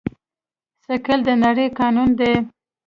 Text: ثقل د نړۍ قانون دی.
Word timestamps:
ثقل 0.85 1.19
د 1.27 1.29
نړۍ 1.43 1.67
قانون 1.79 2.09
دی. 2.19 2.33